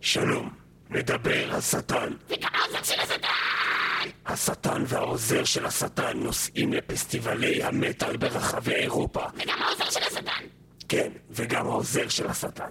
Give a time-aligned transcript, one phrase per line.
[0.00, 0.50] שלום,
[0.90, 2.12] מדבר השטן.
[2.28, 4.08] וגם העוזר של השטן!
[4.26, 9.22] השטן והעוזר של השטן נוסעים לפסטיבלי המטאל ברחבי אירופה.
[9.36, 10.44] וגם העוזר של השטן!
[10.88, 12.70] כן, וגם העוזר של השטן.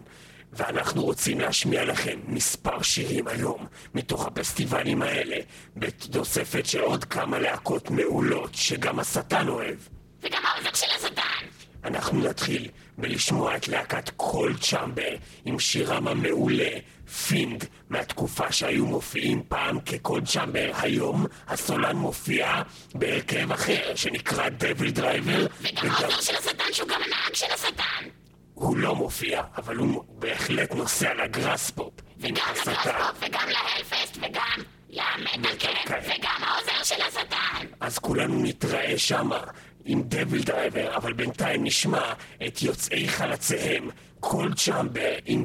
[0.54, 5.38] ואנחנו רוצים להשמיע לכם מספר שירים היום מתוך הפסטיבלים האלה,
[5.76, 9.78] בתוספת של עוד כמה להקות מעולות שגם השטן אוהב.
[10.22, 11.46] וגם העוזר של השטן!
[11.84, 12.68] אנחנו נתחיל
[12.98, 15.16] בלשמוע את להקת Coal Chamber
[15.46, 16.70] עם שירם המעולה,
[17.10, 20.72] Fiend, מהתקופה שהיו מופיעים פעם כ Coal Chamber.
[20.82, 22.62] היום הסולן מופיע
[22.96, 25.48] בהרכב אחר שנקרא DevilDriver.
[25.62, 28.10] וגם העוזר של השטן שהוא גם הנהג של השטן!
[28.54, 31.94] הוא לא מופיע, אבל הוא בהחלט נוסע ל Graspop.
[32.20, 32.72] וגם השטן.
[32.72, 34.64] ל Graspop וגם ל Hellfest וגם
[35.60, 37.66] Camp וגם העוזר של השטן!
[37.80, 39.40] אז כולנו נתראה שמה
[39.86, 42.14] עם DevilDriver, אבל בינתיים נשמע
[42.48, 45.44] את יוצאי חלציהם, Coal Chamber עם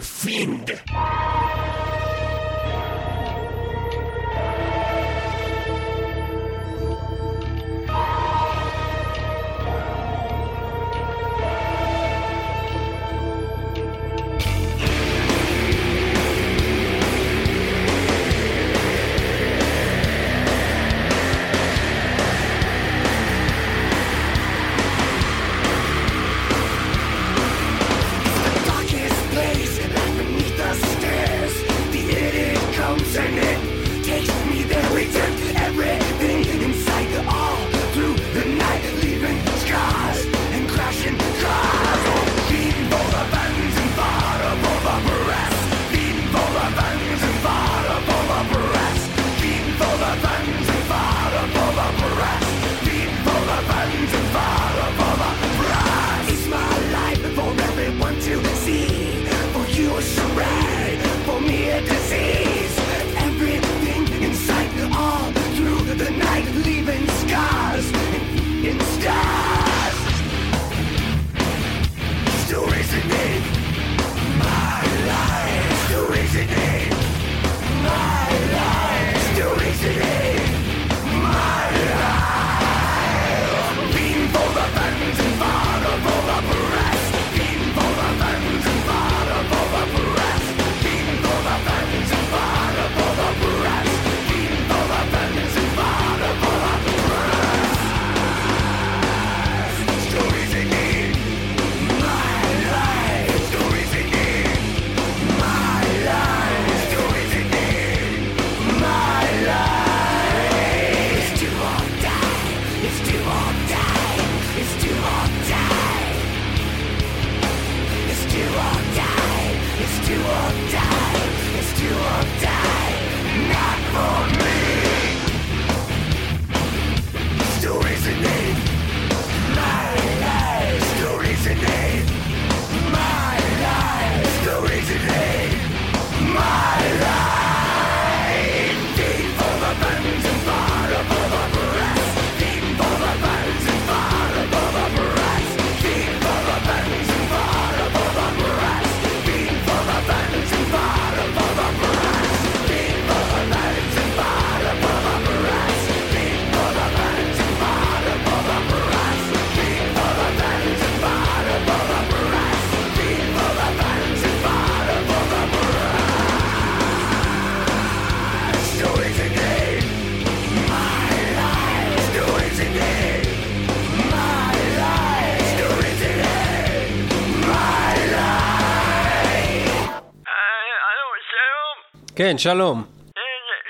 [182.16, 182.84] כן, שלום.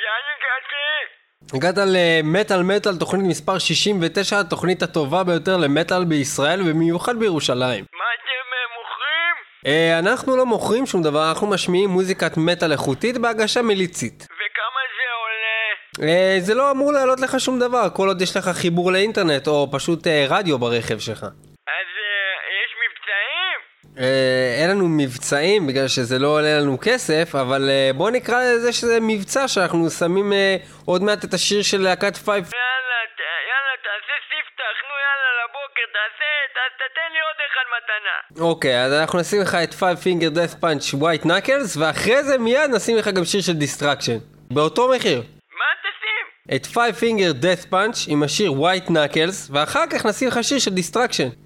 [0.04, 1.56] לאן הגעתי?
[1.56, 7.84] הגעת למטאל מטאל, תוכנית מספר 69, התוכנית הטובה ביותר למטאל בישראל ובמיוחד בירושלים.
[7.92, 9.34] מה אתם אה, מוכרים?
[9.66, 14.22] אה, אנחנו לא מוכרים שום דבר, אנחנו משמיעים מוזיקת מטאל איכותית בהגשה מיליצית.
[14.22, 16.12] וכמה זה עולה?
[16.12, 19.68] אה, זה לא אמור לעלות לך שום דבר, כל עוד יש לך חיבור לאינטרנט או
[19.72, 21.22] פשוט אה, רדיו ברכב שלך.
[21.22, 22.30] אז אה,
[22.60, 23.58] יש מבצעים?
[23.83, 28.72] אה, אין לנו מבצעים בגלל שזה לא עולה לנו כסף, אבל אה, בוא נקרא לזה
[28.72, 32.44] שזה מבצע שאנחנו שמים אה, עוד מעט את השיר של להקת Five.
[32.44, 32.98] יאללה,
[33.50, 36.30] יאללה, תעשה ספתח, נו יאללה לבוקר, תעשה,
[36.76, 38.46] תתן לי עוד אחד מתנה.
[38.48, 42.70] אוקיי, אז אנחנו נשים לך את 5 finger death punch white knuckles, ואחרי זה מיד
[42.74, 44.18] נשים לך גם שיר של Destruction.
[44.50, 45.22] באותו מחיר.
[46.56, 50.70] את 5 finger death punch עם השיר white knuckles, ואחר כך נשים לך שיר של
[50.70, 51.43] Destruction.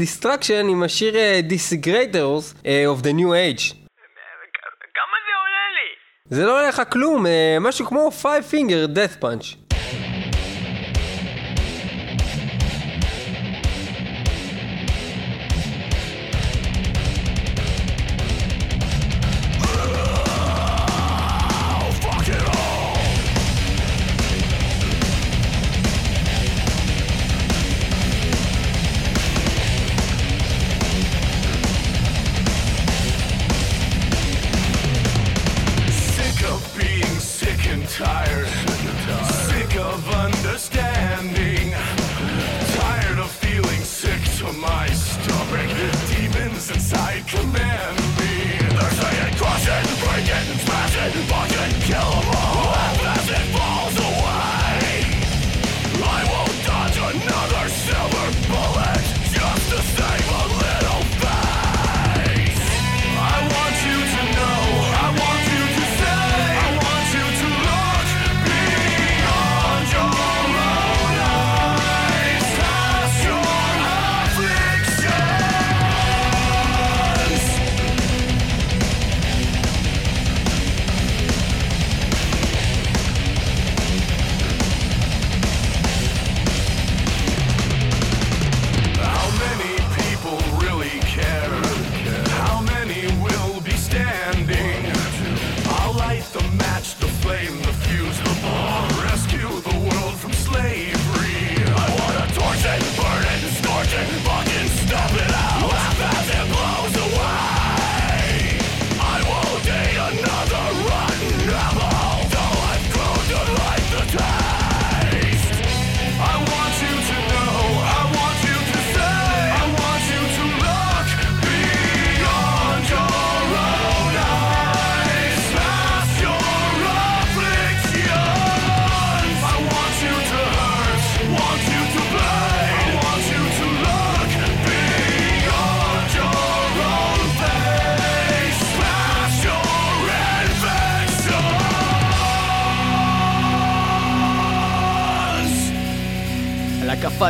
[0.00, 1.14] Destruction עם השיר
[1.48, 3.74] Desecrators of the New Age.
[4.94, 5.90] כמה זה עולה לי?
[6.24, 7.26] זה לא עולה לך כלום,
[7.60, 9.61] משהו כמו 5 finger death punch.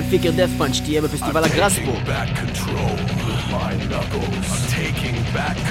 [0.03, 0.97] Festival Ficker Death Punch, die
[3.51, 4.49] my knuckles.
[4.51, 5.62] I'm Taking back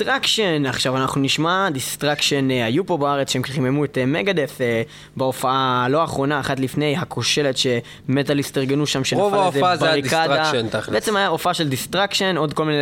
[0.00, 4.82] Destruction, עכשיו אנחנו נשמע, Destruction אה, היו פה בארץ שהם חיממו את אה, Megadeth אה,
[5.16, 9.46] בהופעה לא האחרונה, אחת לפני, הכושלת שמטאליסט ארגנו שם, שנפל איזה בריקדה.
[9.46, 10.88] רוב ההופעה זה היה Destruction תכלס.
[10.88, 12.78] בעצם היה הופעה של Destruction, עוד כל מיני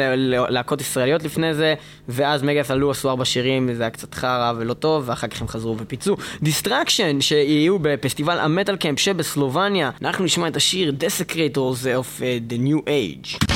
[0.48, 1.74] להקות ישראליות לפני זה,
[2.08, 5.48] ואז Megadeth עלו, עשו ארבע שירים, זה היה קצת חרא ולא טוב, ואחר כך הם
[5.48, 6.16] חזרו ופיצו.
[6.42, 12.88] Destruction, שיהיו בפסטיבל ה Metal Camp שבסלובניה, אנחנו נשמע את השיר Desecrators of the New
[12.88, 13.48] Age.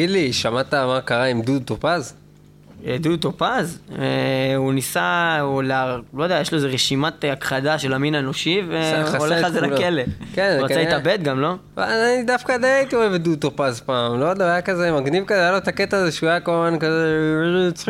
[0.00, 2.14] תגיד לי, שמעת מה קרה עם דודו טופז?
[2.86, 4.04] אה, דודו טופז, אה,
[4.56, 8.62] הוא ניסה, הוא, לה- לא יודע, יש לו איזה רשימת אה, הכחדה של המין האנושי,
[8.68, 9.60] והולך את על זה.
[9.60, 10.02] לכלא.
[10.34, 10.74] כן, הוא רצה.
[10.76, 11.54] להתאבד גם, לא?
[11.78, 15.40] אני דווקא די הייתי אוהב את דודו טופז פעם, לא יודע, היה כזה מגניב כזה,
[15.40, 17.06] היה לו את הקטע הזה שהוא היה כל הזמן כזה...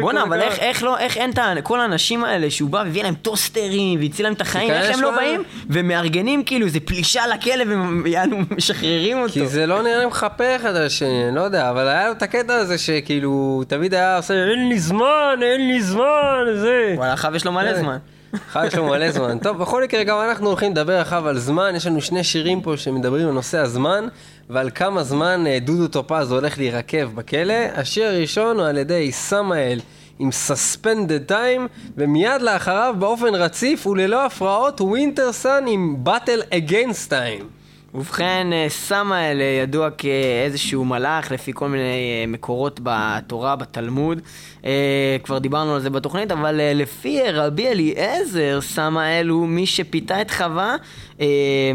[0.00, 0.40] בואנה, אבל.
[0.40, 4.26] איך, איך לא, איך אין את כל האנשים האלה שהוא בא והביא להם טוסטרים והציל
[4.26, 7.64] להם את החיים, איך הם לא באים ומארגנים כאילו איזה פלישה לכלא
[8.04, 9.32] ויענו משחררים אותו.
[9.32, 12.22] כי זה לא נראה לי מחפה אחד על השני, לא יודע, אבל היה לו את
[12.22, 16.94] הקטע הזה שכאילו, הוא תמיד היה עושה, אין לי זמן, אין לי זמן, זה.
[16.96, 17.80] וואלה, עכשיו יש לו מלא כן.
[17.80, 17.98] זמן.
[18.32, 19.38] לך יש לו מלא זמן.
[19.38, 22.76] טוב, בכל מקרה, גם אנחנו הולכים לדבר עכשיו על זמן, יש לנו שני שירים פה
[22.76, 24.06] שמדברים על נושא הזמן,
[24.50, 27.54] ועל כמה זמן אה, דודו טופז הולך להירקב בכלא.
[27.74, 29.80] השיר הראשון הוא על ידי Samael
[30.18, 37.59] עם Suspended Time, ומיד לאחריו באופן רציף וללא הפרעות Wintersun עם Battle Against Time.
[37.94, 44.20] ובכן, אה, סמאל ידוע כאיזשהו מלאך לפי כל מיני אה, מקורות בתורה, בתלמוד.
[44.64, 50.30] אה, כבר דיברנו על זה בתוכנית, אבל לפי רבי אליעזר, סמאל הוא מי שפיתה את
[50.30, 50.76] חווה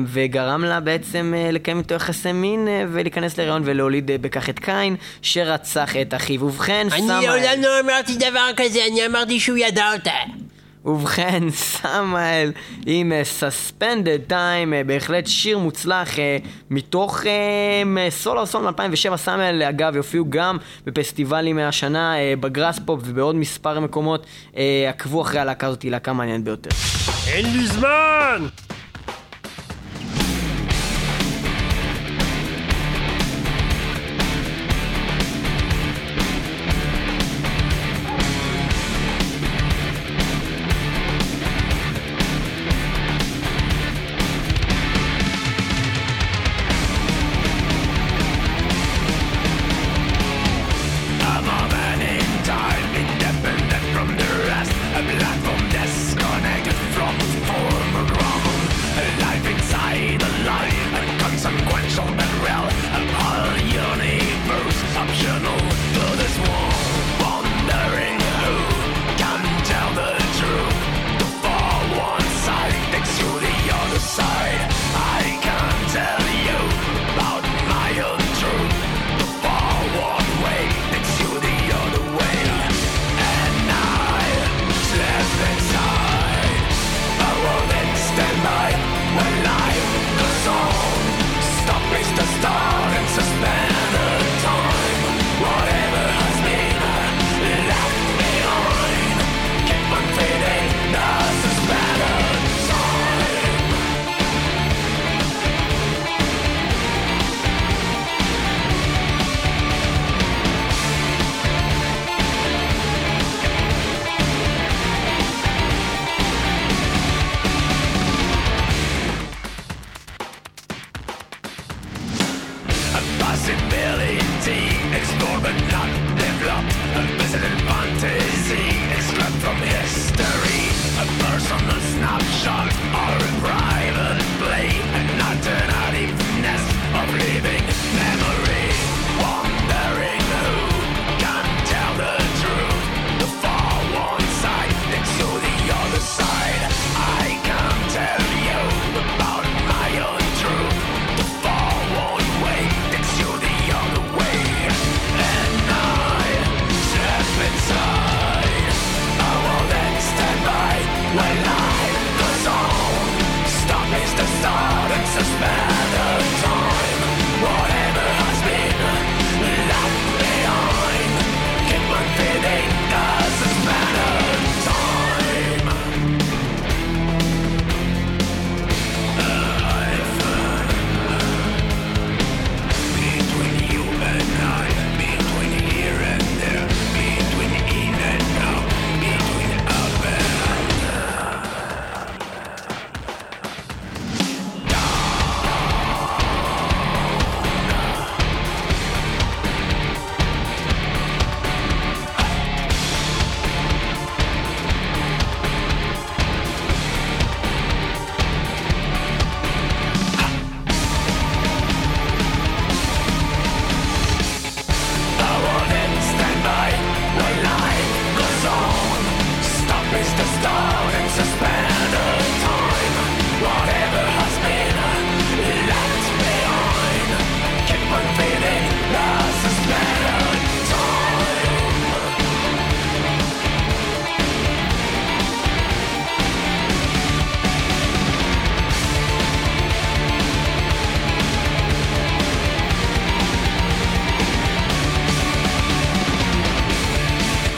[0.08, 6.14] וגרם לה בעצם לקיים איתו יחסי מין ולהיכנס להיריון ולהוליד בכך את קין, שרצח את
[6.14, 6.44] אחיו.
[6.44, 7.26] ובכן, סמאל...
[7.62, 10.12] לא אמרתי דבר כזה, אני אמרתי שהוא ידע אותה.
[10.86, 12.52] ובכן, סמאל
[12.86, 16.38] עם Suspended Time, אה, בהחלט שיר מוצלח אה,
[16.70, 17.24] מתוך
[18.10, 19.16] סולר סון מ-2007.
[19.16, 24.26] סמאל, אגב, יופיעו גם בפסטיבלים השנה, אה, בגראס פופ ובעוד מספר מקומות.
[24.90, 26.70] עקבו אחרי הלהקה הזאת, להקה מעניינת ביותר.
[27.28, 28.48] אין לי זמן!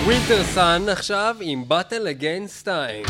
[0.07, 3.05] ווינטר סאן עכשיו עם באטל אגיינסט טיים.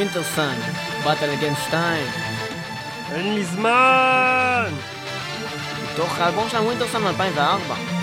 [0.00, 0.54] Wintersun,
[1.04, 2.06] Battle Against Time.
[3.12, 4.72] אין לי זמן!
[5.92, 7.99] מתוך האלבום שלהם Wintersun מ-2004.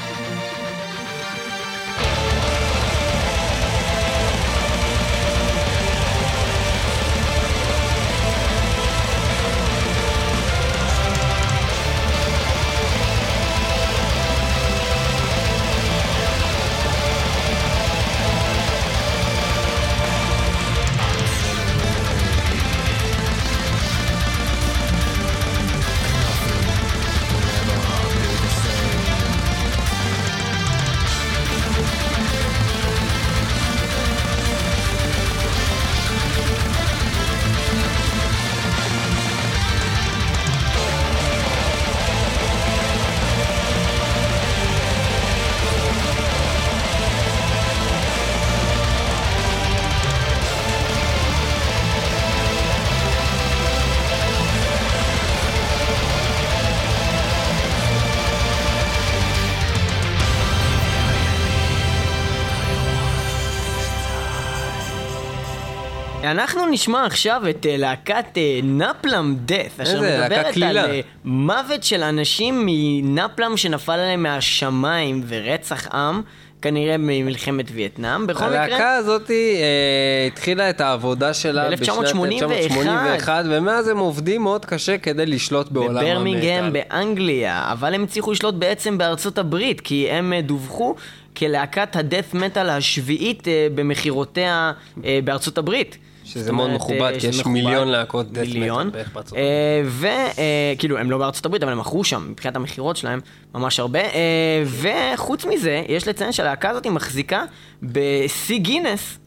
[66.40, 70.58] אנחנו נשמע עכשיו את אה, להקת נפלם דף, אשר מדברת.
[70.64, 76.22] על אה, מוות של אנשים מנפלם שנפל עליהם מהשמיים ורצח עם,
[76.62, 78.28] כנראה ממלחמת וייטנאם.
[78.28, 78.64] בכל מקרה...
[78.64, 81.92] הלהקה הזאת אה, התחילה את העבודה שלה בשנת ב-1981.
[81.92, 86.14] 1981, ומאז הם עובדים מאוד קשה כדי לשלוט בעולם המטאל.
[86.14, 90.96] בברמינגהם באנגליה, אבל הם הצליחו לשלוט בעצם בארצות הברית, כי הם אה, דווחו
[91.38, 94.72] כלהקת הדף מטאל השביעית אה, במכירותיה
[95.06, 95.98] אה, בארצות הברית.
[96.28, 97.46] שזה מאוד מכובד, אה, כי יש.
[97.46, 98.92] מיליון להקות metal מיליון.
[98.92, 99.38] בערך בארצות
[99.84, 103.20] וכאילו, הם לא בארצות הברית, אבל הם מכרו שם, מבחינת המכירות שלהם,
[103.56, 104.00] ממש הרבה.
[104.00, 107.44] אה, וחוץ מזה, יש לציין שהלהקה הזאת מחזיקה
[107.84, 109.18] בשיא גינס,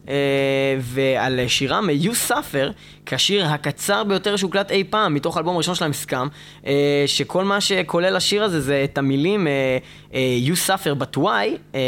[0.79, 2.71] ועל שירם You Suffer,
[3.05, 6.27] כשיר הקצר ביותר שהוקלט אי פעם, מתוך האלבום הראשון שלהם סקאם,
[6.65, 9.77] אה, שכל מה שכולל השיר הזה זה את המילים אה,
[10.13, 11.79] אה, You Suffer but why, אה,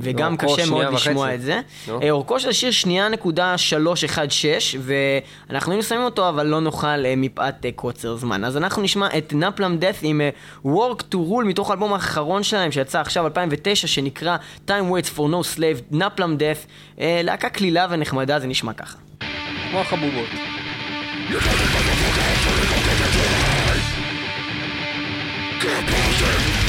[0.00, 1.34] וגם קשה מאוד לשמוע וחצי.
[1.34, 1.60] את זה.
[2.02, 6.60] אה, אורכו של השיר שנייה נקודה שלוש אחד שש, ואנחנו היינו שמים אותו, אבל לא
[6.60, 8.44] נוכל אה, מפאת אה, קוצר זמן.
[8.44, 10.30] אז אנחנו נשמע את נפלם דף עם אה,
[10.64, 14.36] Work to Rule, מתוך האלבום האחרון שלהם, שיצא עכשיו 2009, שנקרא
[14.68, 16.66] Time Waits for No Slave, נפלם דף,
[17.00, 18.98] אה, להקה קלילה ונחמדה זה נשמע ככה.
[19.70, 20.28] כמו החבובות.
[25.60, 26.63] Get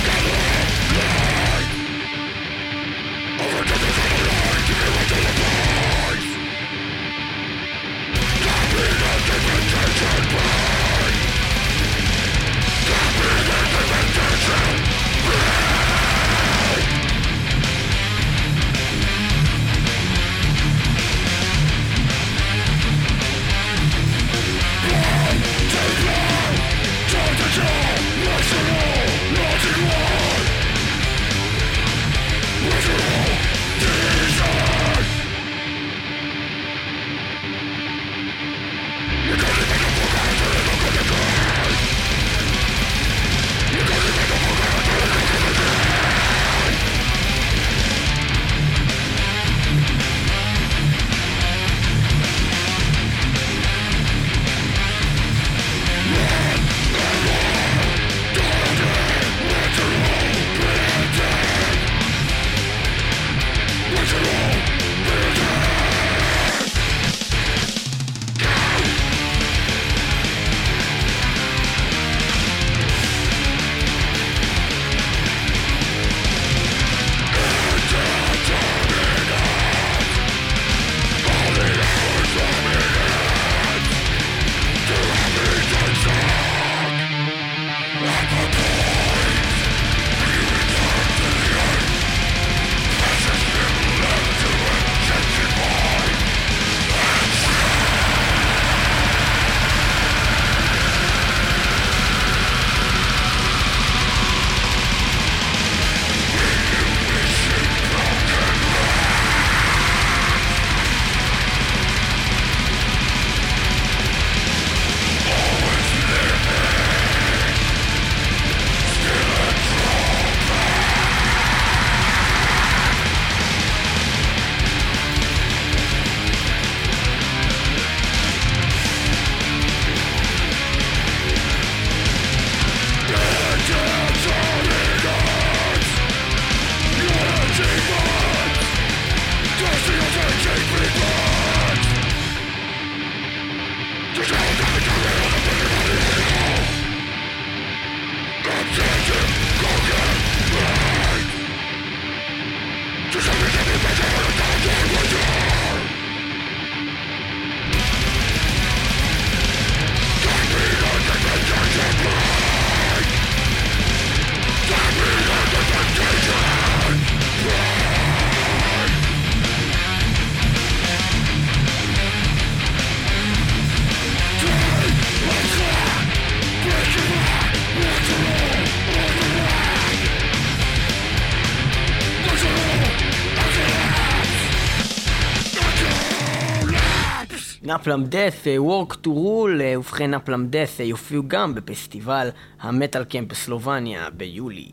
[187.75, 193.03] נפלם נפלמדס, אה, Work to Rule, אה, ובכן נפלם נפלמדס אה, יופיעו גם בפסטיבל המטאל
[193.03, 194.71] קמפ בסלובניה ביולי.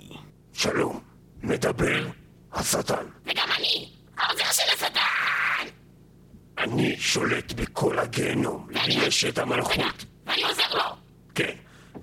[0.53, 1.01] שלום,
[1.43, 2.07] מדבר
[2.53, 3.05] השטן.
[3.25, 3.89] וגם אני,
[4.19, 5.69] העובר של השטן!
[6.59, 10.05] אני שולט בכל הגיהנום, ואני יש את המלכות.
[10.27, 10.97] ואני עוזר לו.
[11.35, 11.55] כן,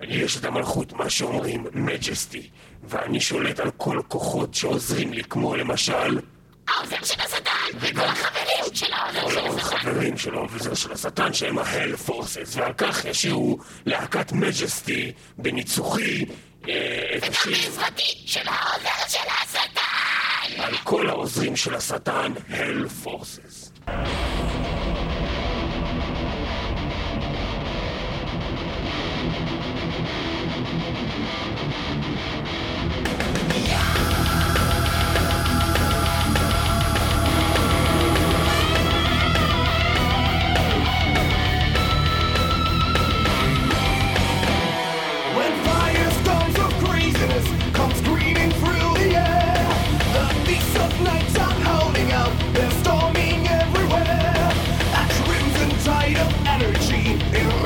[0.02, 2.50] אני יש את המלכות, מה שאומרים מג'סטי,
[2.84, 6.20] ואני שולט על כל כוחות שעוזרים לי, כמו למשל...
[6.69, 7.77] העוזר של השטן!
[7.79, 9.62] וכל החברים של העוזר של השטן.
[9.62, 16.25] כל החברים של וזה של השטן שהם ההל פורסס, ועל כך ישירו להקת מג'סטי בניצוחי
[16.69, 17.53] אה, את השיר...
[17.53, 20.62] את המזוודית של העוזר של השטן!
[20.62, 23.71] על כל העוזרים של השטן, הל פורסס.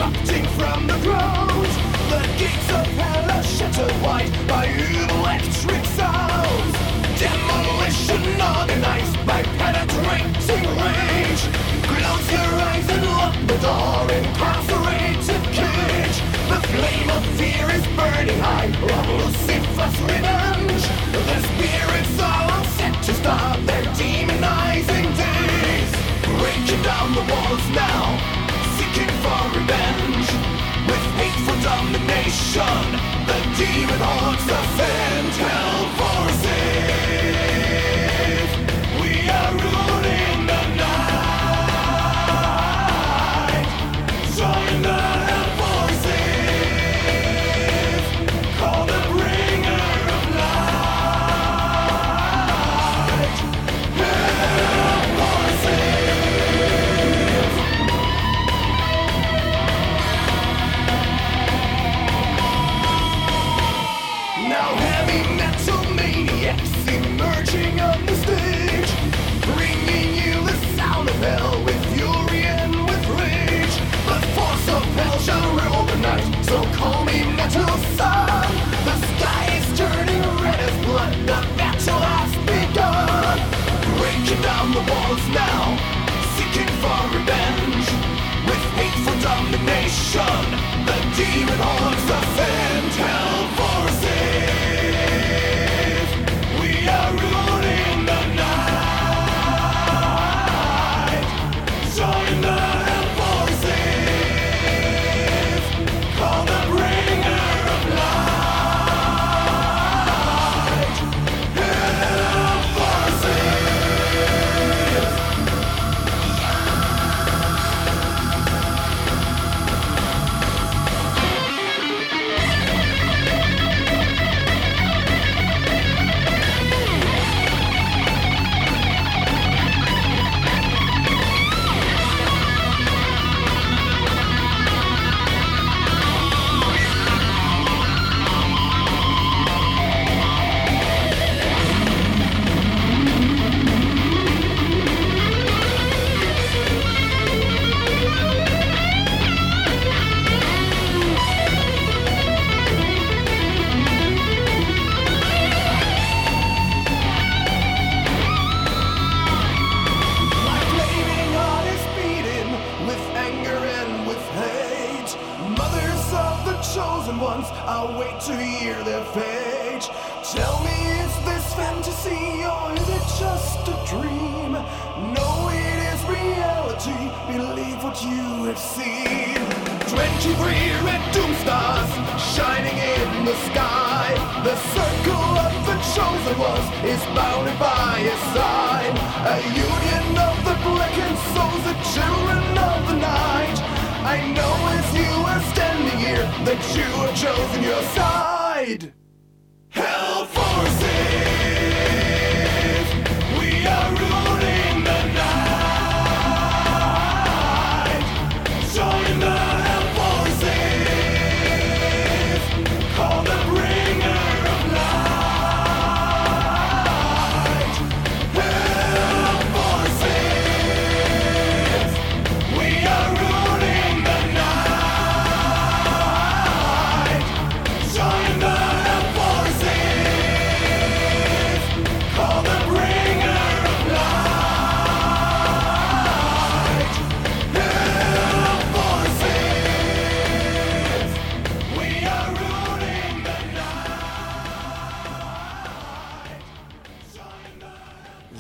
[0.04, 1.66] erupting from the ground.
[2.10, 6.74] The gates of hell are shattered wide by electric sounds.
[7.20, 11.44] Demolition organized by penetrating rage.
[11.88, 14.73] Close your eyes and lock the door and pass.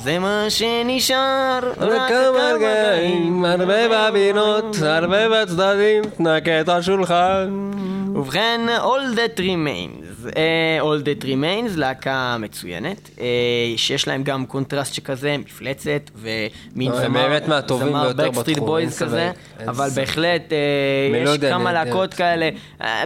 [0.03, 7.71] זה מה שנשאר, רק כמה רגעים, הרבה בבינות, הרבה בצדדים, תנקה את השולחן.
[8.15, 10.12] ובכן, All That Remains.
[10.35, 13.25] אה, All That Remains, להקה מצוינת, אה,
[13.77, 18.99] שיש להם גם קונטרסט שכזה, מפלצת, ומין לא, זמר, באמת מהטובים זמר ביותר אין Boys
[18.99, 19.31] כזה,
[19.67, 19.89] אבל.
[19.95, 21.73] בהחלט, אה, יש כמה.
[21.73, 22.49] להקות כאלה.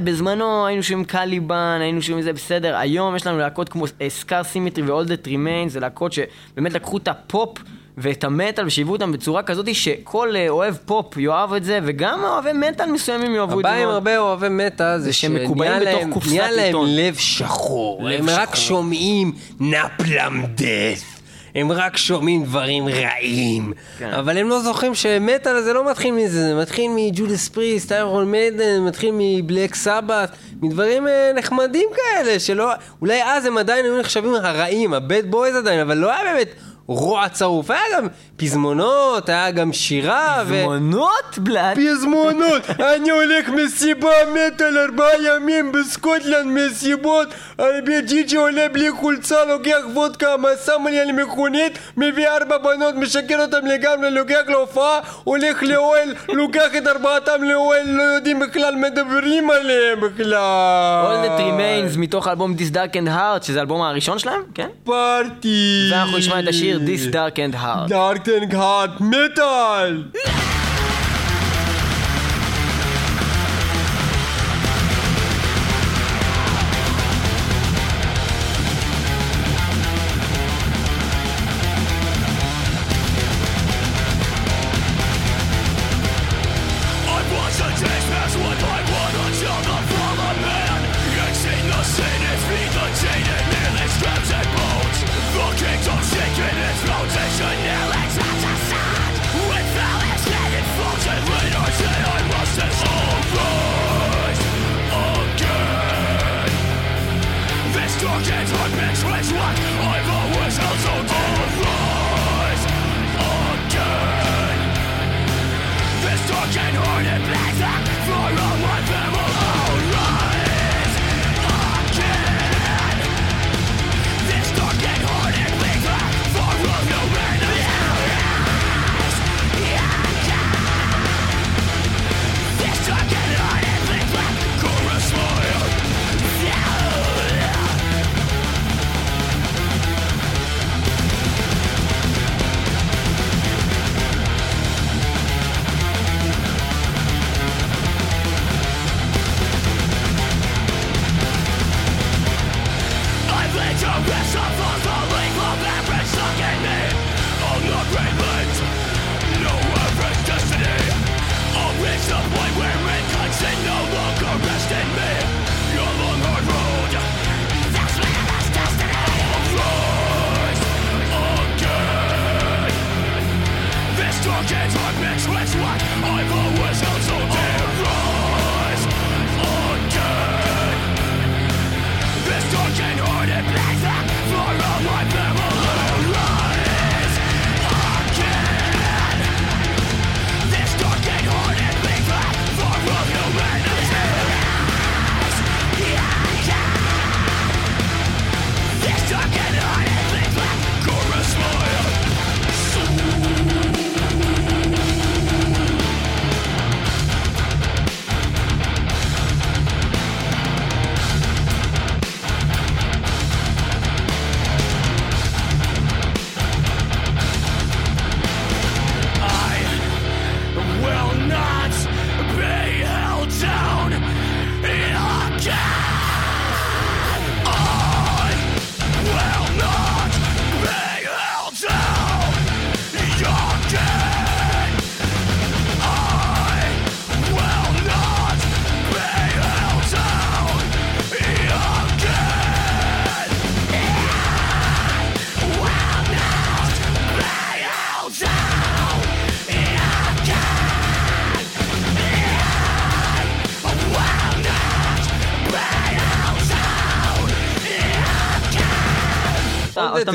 [0.04, 4.84] בזמנו היינו שומעים קליבן, היינו שומעים זה בסדר, היום יש לנו להקות כמו סקאר סימטרי
[4.84, 7.58] ו-All That Remains, זה להקות שבאמת לקחו את הפופ.
[7.98, 12.54] ואת המטאל ושהיוו אותם בצורה כזאת שכל אה, אוהב פופ יאהב את זה וגם אוהבי
[12.54, 13.90] מטאל מסוימים יאהבו את זה הבעיה עם.
[13.90, 16.90] הרבה אוהבי מטא זה שהם מקובעים שנהיה בתוך קופסת נהיה להם עיתון.
[16.96, 18.10] לב שחור.
[18.10, 18.56] הם רק.
[18.56, 21.18] שומעים נפלם דף.
[21.56, 23.74] הם רק שומעים דברים רעים.
[24.00, 24.10] כן.
[24.10, 28.82] אבל הם לא זוכרים שמטאל זה לא מתחיל מזה, זה מתחיל מג'ודס פריסט, איירון מדן,
[28.82, 30.32] מתחיל מבלק סבת,
[30.62, 32.72] מדברים אה, נחמדים כאלה, שלא...
[33.02, 36.50] אולי אז הם עדיין היו נחשבים הרעים, הבד בויז עדיין, אבל לא היה באמת
[36.88, 37.72] רוע צרוף.
[37.72, 38.08] היה גם
[38.38, 40.44] פזמונות, היה גם שירה.
[40.48, 41.78] ו- זמונות בלאד.
[41.78, 42.62] פזמונות,
[42.96, 47.28] אני הולך מסיבה מטאל ארבעה ימים בסקוטלנד מסיבות
[47.60, 50.36] הרבה ג'יג'י עולה בלי חולצה, לוקח וודקה,
[50.66, 56.76] שם לי על מכונית, מביא ארבע בנות, משקר אותם לגמרי, לוקח להופעה, הולך לאוהל, לוקח
[56.78, 61.06] את ארבעתם לאוהל, לא יודעים בכלל, מדברים עליהם בכלל.
[61.06, 64.68] All That Remains מתוך האלבום This Dark and Heart, שזה האלבום הראשון שלהם, כן?
[64.84, 65.90] פארטי.
[65.92, 67.90] ואנחנו נשמע את השיר This Dark and Heart.
[67.90, 70.04] דארקטנג האט מטאל.
[70.16, 70.77] I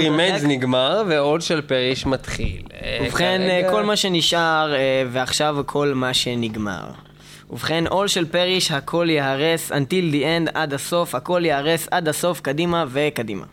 [0.08, 2.62] Remains נגמר ועוד של פריש מתחיל.
[2.82, 4.78] אה, ובכן, כרגע- אה, כל מה שנשאר, אה,
[5.12, 6.84] ועכשיו כל מה שנגמר.
[7.50, 12.40] ובכן, עול של פריש, הכל ייהרס, until the end, עד הסוף, הכל ייהרס עד הסוף,
[12.40, 13.44] קדימה וקדימה.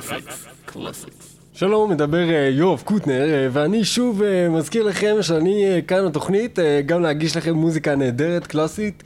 [0.00, 1.38] Classics, Classics, Classics.
[1.52, 7.02] שלום, מדבר אה, יואב קוטנר, אה, ואני שוב אה, מזכיר לכם שאני כאן בתוכנית גם
[7.02, 9.02] להגיש לכם מוזיקה נהדרת, קלאסית,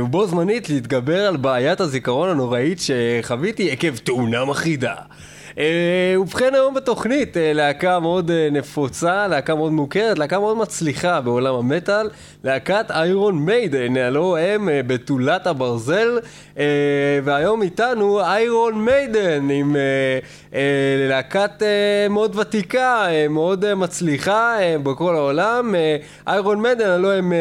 [0.00, 4.94] ובו זמנית להתגבר על בעיית הזיכרון הנוראית שחוויתי עקב תאונה מחרידה.
[5.58, 11.20] אה, ובכן היום בתוכנית אה, להקה מאוד אה, נפוצה, להקה מאוד מוכרת, להקה מאוד מצליחה
[11.20, 12.10] בעולם המטאל,
[12.44, 16.18] להקת Iron Maiden, הלוא הם בתולת הברזל,
[17.24, 19.76] והיום איתנו איירון מיידן עם
[21.08, 21.62] להקת
[22.10, 25.74] מאוד ותיקה, מאוד מצליחה בכל העולם,
[26.26, 27.32] איירון מיידן, הלו הם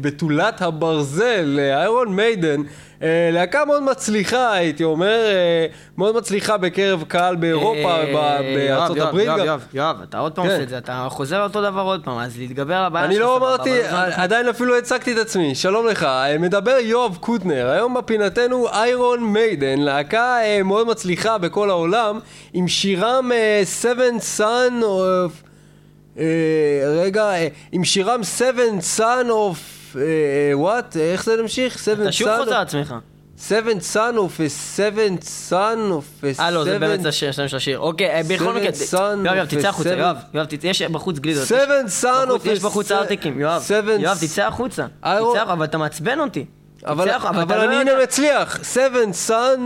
[0.00, 2.62] בתולת הברזל, איירון מיידן.
[3.02, 5.66] אה, להקה מאוד מצליחה, הייתי אומר, אה,
[5.98, 9.38] מאוד מצליחה בקרב קהל באירופה, אה, בארצות יואב, הברית יואב.
[9.38, 10.50] יואב, יואב, אתה עוד פעם כן.
[10.50, 13.24] עושה את זה, אתה חוזר אותו דבר עוד פעם, אז להתגבר על הבעיה אני שלך,
[13.24, 14.18] לא סבבה, אמרתי, אותך.
[14.18, 19.32] עדיין אפילו לא הצגתי את עצמי, שלום לך, אה, מדבר יואב קוטנר, היום בפינתנו איירון
[19.32, 22.18] מיידן, להקה אה, מאוד מצליחה בכל העולם,
[22.52, 25.46] עם שירם אה, Seven Son of...
[26.18, 26.24] אה,
[26.86, 29.75] רגע, אה, עם שירם Seven Son of...
[29.96, 30.98] אה, what?
[30.98, 31.88] איך זה נמשיך?
[31.92, 32.94] אתה שוב חוזר עצמך.
[33.48, 37.78] Seven Son of a Seven Son of a אה לא, זה באמת השם של השיר.
[37.78, 41.48] אוקיי, אה, בכל מקרה, יואב, יואב, תצא החוצה, יואב, יואב, יש בחוץ גלידות.
[41.48, 43.62] Seven Son בחוץ- of a יש בחוץ ארטיקים, יואב.
[44.00, 44.86] יואב, תצא החוצה.
[45.00, 46.44] תצא החוצה, אבל אתה מעצבן אותי.
[46.86, 47.08] אבל,
[47.56, 48.60] לא אני הנה מצליח.
[48.74, 49.58] Seven son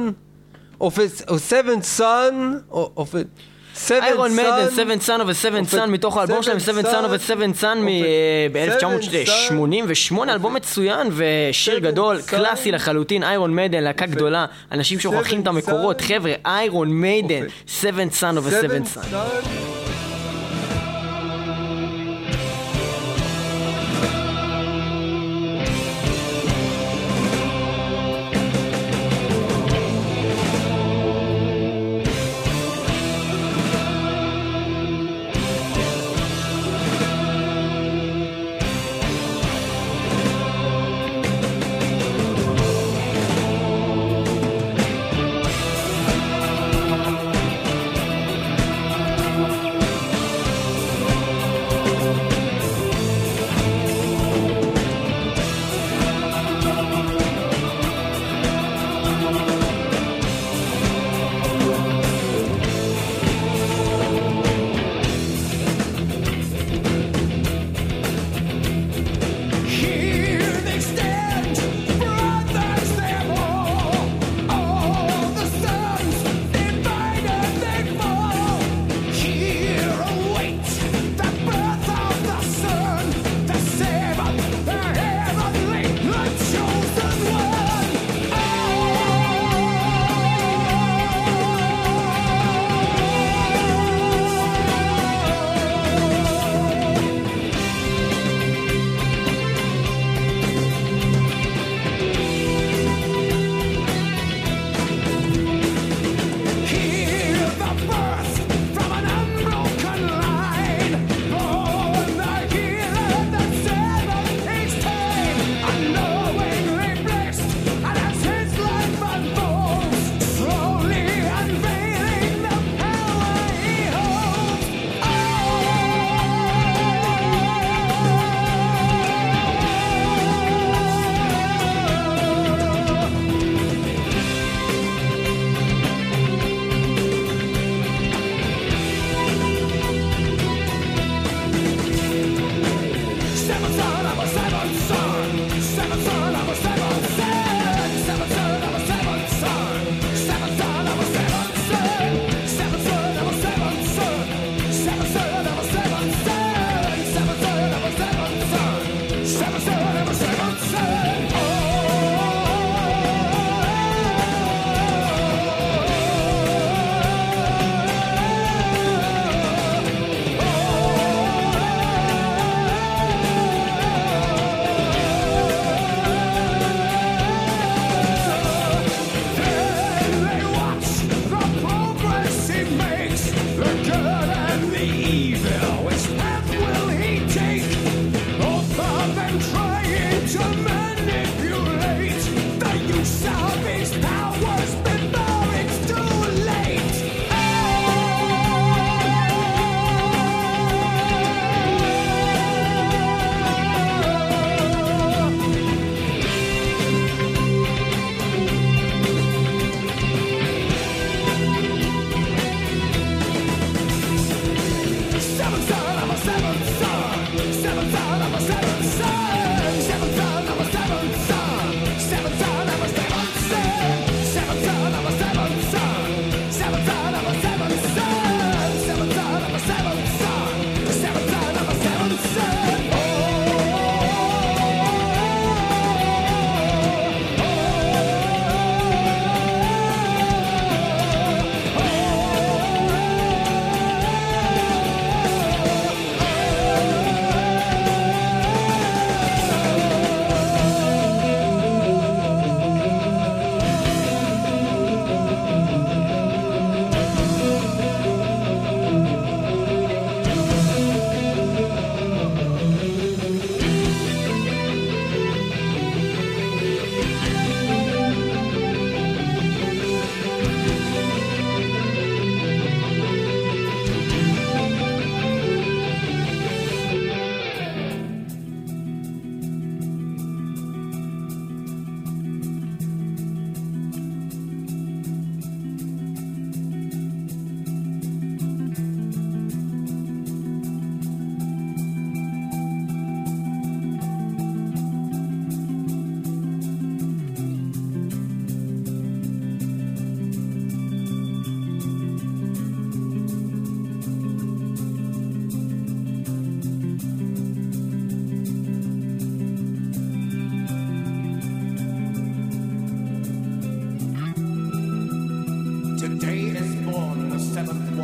[0.83, 2.33] of a, או seven son
[2.97, 3.50] of a...
[3.91, 4.43] איירון a
[4.73, 5.25] Seven of
[5.73, 7.31] a- Son, מתוך האלבום שלהם, Seven Son of a-
[7.87, 16.01] מ-1988, אלבום מצוין ושיר גדול, קלאסי לחלוטין, איירון מיידן, להקה גדולה, אנשים שוכחים את המקורות,
[16.01, 19.80] חבר'ה, איירון מיידן, of Seven Son of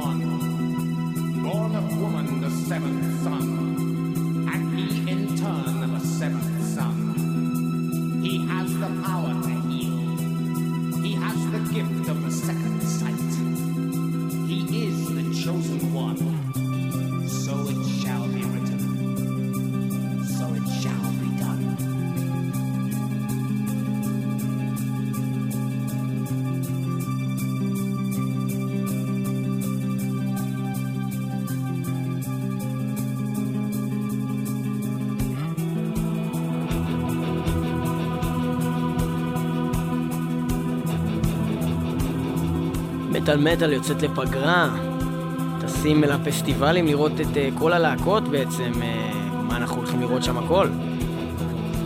[0.07, 3.56] Born of woman, the seventh son.
[43.27, 44.69] מטאל מטאל יוצאת לפגרה.
[45.61, 48.73] טסים אל הפסטיבלים לראות את אה, כל הלהקות בעצם.
[48.83, 49.11] אה,
[49.43, 50.69] מה אנחנו הולכים לראות שם הכל?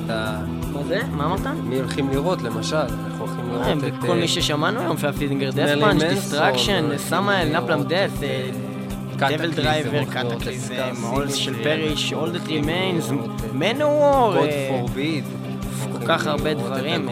[0.05, 0.39] אתה-
[0.73, 0.99] מה זה?
[1.13, 1.47] מה אמרת?
[1.65, 2.77] מי הולכים לראות, למשל?
[2.77, 3.93] אנחנו הולכים לראות אה, את...
[4.01, 8.11] כל מי ששמענו היום, Five Finger Death מרלין פאנץ', מנסון, Destruction, Samael, לראות Napalm Death,
[9.17, 14.35] DevilDriver, לראות Kataklysm, Scar All Shall Perish, All That Remains, לראות Manowar.
[15.93, 17.09] כל כך הרבה דברים,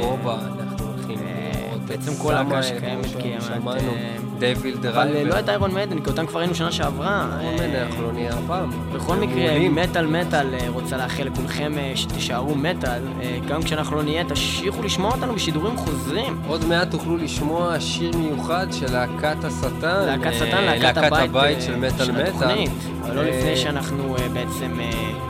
[1.88, 5.24] בעצם כל להקה שקיימת קיימת, אה, Devil אבל אה.
[5.24, 7.28] לא הייתה Iron Maiden, כי אותם כבר ראינו שנה שעברה.
[7.40, 8.70] אה, אנחנו לא נהיה הפעם.
[8.92, 9.68] בכל מקרה.
[9.70, 13.02] מטאל מטאל רוצה לאחל לכולכם שתישארו מטאל.
[13.48, 16.42] גם כשאנחנו לא נהיה, תמשיכו לשמוע אותנו בשידורים חוזרים.
[16.46, 20.06] עוד מעט תוכלו לשמוע שיר מיוחד של להקת השטן.
[20.06, 22.64] להקת שטן, להקת הבית, של מטאל מטאל.
[23.02, 24.78] אבל לא לפני שאנחנו בעצם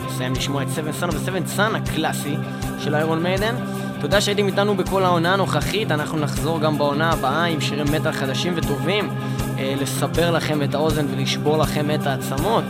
[0.07, 2.37] נסיים לשמוע את Seventh Son of a Seventh Son הקלאסי
[2.79, 3.55] של איירון מיידן.
[4.01, 8.53] תודה שהייתם איתנו בכל העונה הנוכחית, אנחנו נחזור גם בעונה הבאה עם שירי מטאל חדשים
[8.57, 9.11] וטובים,
[9.59, 12.65] אה, לסבר לכם את האוזן ולשבור לכם את העצמות.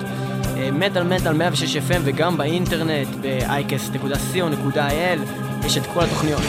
[0.57, 5.18] אה, מטאל מטאל 106 FM וגם באינטרנט ב-icast.co.il
[5.66, 6.43] יש את כל התוכניות.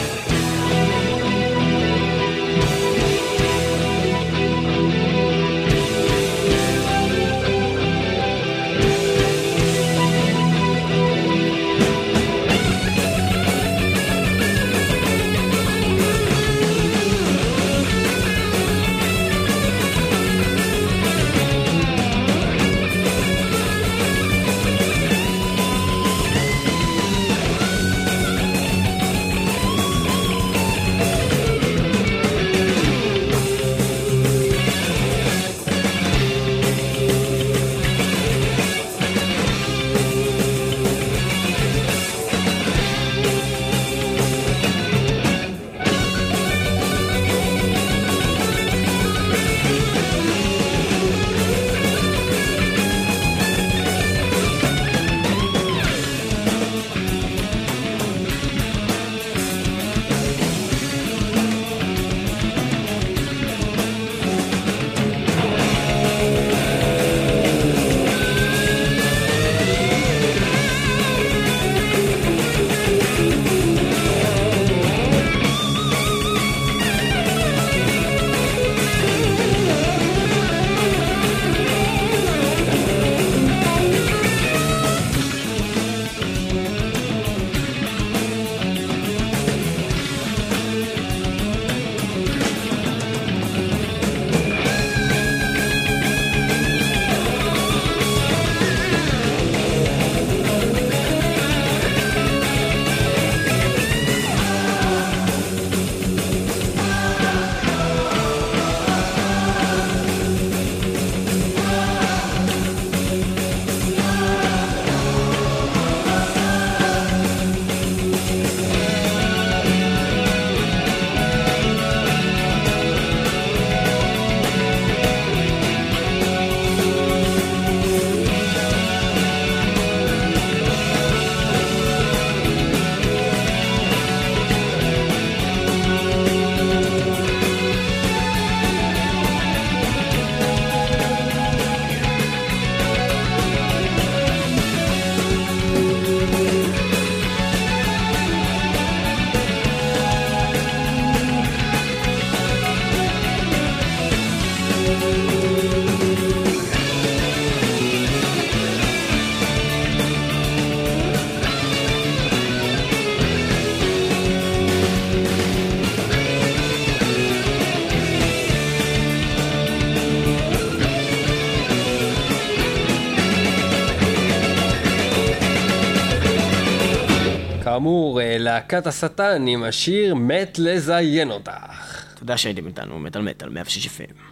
[178.50, 182.04] להקת השטן עם השיר מת לזיין אותך.
[182.18, 184.29] תודה שהייתם איתנו, מטאל מטאל 106 FM.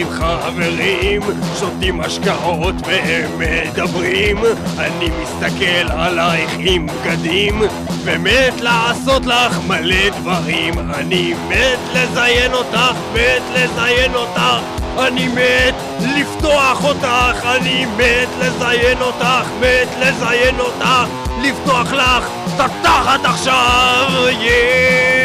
[0.00, 1.22] עם חברים,
[1.58, 4.38] שותים משקאות והם מדברים.
[4.78, 7.62] אני מסתכל עלייך עם בגדים,
[8.04, 10.78] ומת לעשות לך מלא דברים.
[10.94, 14.40] אני מת לזיין אותך, מת לזיין אותך.
[14.98, 15.74] אני מת
[16.16, 21.04] לפתוח אותך, אני מת לזיין אותך, מת לזיין אותך,
[21.42, 24.08] לפתוח לך את התחת עכשיו,
[24.40, 25.19] יאה!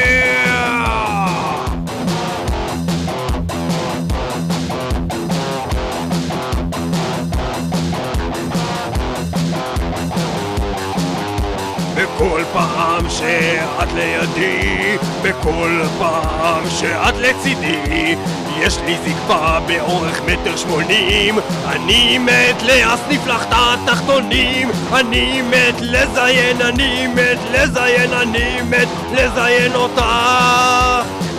[12.15, 18.15] בכל פעם שאת לידי, בכל פעם שאת לצידי,
[18.59, 26.61] יש לי זקפה באורך מטר שמונים, אני מת להסניף לך את התחתונים, אני מת לזיין,
[26.61, 30.05] אני מת לזיין, אני מת לזיין אותך.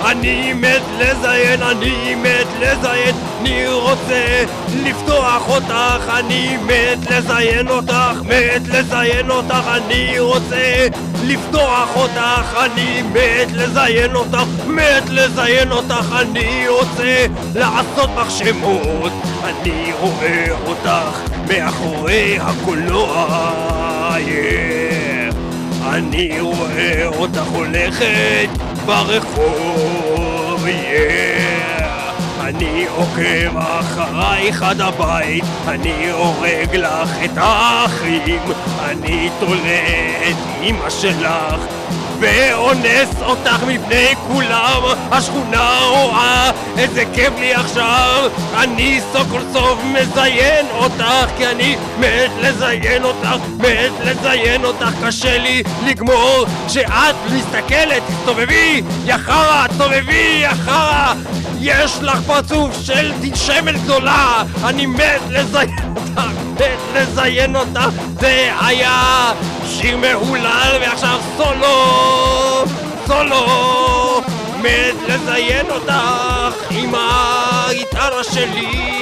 [0.05, 4.45] אני מת לזיין, אני מת לזיין, אני רוצה
[4.85, 10.87] לפתוח אותך, אני מת לזיין אותך, מת לזיין אותך, אני רוצה
[11.25, 19.13] לפתוח אותך, אני מת לזיין אותך, מת לזיין אותך, אני רוצה לעשות בך שמות,
[19.45, 23.27] אני רואה אותך מאחורי הקולנוע,
[24.17, 24.77] yeah.
[25.91, 31.27] אני רואה אותך הולכת ברחוב, yeah.
[32.47, 38.41] אני עוקב אחרייך עד הבית, אני הורג לך את האחים,
[38.85, 39.81] אני תולה
[40.29, 41.61] את אמא שלך
[42.21, 50.67] ואונס אותך מפני כולם, השכונה רואה איזה כיף לי עכשיו, אני סוף כל סוף מזיין
[50.73, 51.05] אותך,
[51.37, 59.17] כי אני מת לזיין אותך, מת לזיין אותך, קשה לי לגמור, כשאת מסתכלת, תסתובבי, יא
[59.17, 61.15] חרא, תסתובבי, יא חרא,
[61.61, 66.21] יש לך פרצוף של שמן גדולה, אני מת לזיין אותך,
[66.55, 67.89] מת לזיין אותך,
[68.21, 69.33] זה היה
[69.67, 72.65] שיר מהולל ועכשיו סולו,
[73.07, 74.21] סולו,
[74.63, 78.97] מת לזיין אותך עם הגיטרה שלי.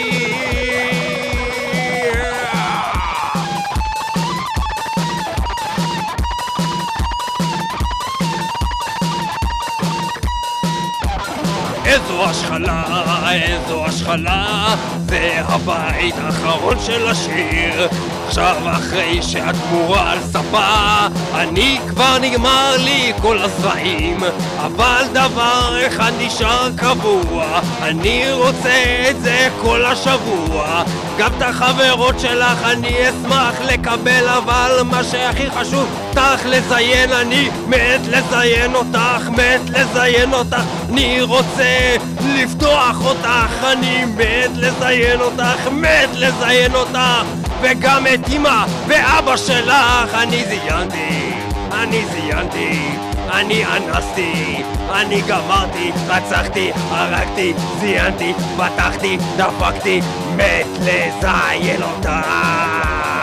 [11.85, 14.75] איזו השחלה, איזו השחלה,
[15.07, 17.89] זה הבית האחרון של השיר.
[18.35, 24.21] עכשיו אחרי שאת גמורה על ספה, אני כבר נגמר לי כל הזרעים.
[24.59, 30.83] אבל דבר אחד נשאר קבוע, אני רוצה את זה כל השבוע.
[31.19, 35.87] גם את החברות שלך אני אשמח לקבל, אבל מה שהכי חשוב,
[36.19, 41.97] אותך לזיין, אני מת לזיין אותך, מת לזיין אותך, אני רוצה
[42.35, 47.23] לפתוח אותך, אני מת לזיין אותך, מת לזיין אותך,
[47.65, 51.33] וגם את אמא ואבא שלך, אני זיינתי,
[51.73, 52.95] אני זיינתי.
[53.33, 54.63] אני אנסתי,
[54.93, 60.01] אני גמרתי, רצחתי, הרגתי, זיינתי, פתחתי, דפקתי,
[60.37, 63.14] מת לזיין אותך.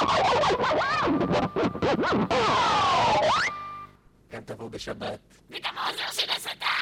[4.30, 5.18] כן, גם תבואו בשבת.
[5.50, 6.79] וגם העוזר של השטן!